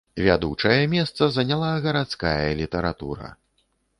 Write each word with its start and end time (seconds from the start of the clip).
Вядучае 0.27 0.79
месца 0.93 1.27
заняла 1.35 1.69
гарадская 1.85 2.49
літаратура. 2.61 3.27